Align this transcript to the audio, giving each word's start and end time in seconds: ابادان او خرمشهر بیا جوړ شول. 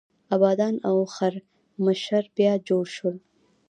ابادان 0.35 0.75
او 0.89 0.97
خرمشهر 1.15 2.25
بیا 2.35 2.53
جوړ 2.67 2.85
شول. 2.95 3.15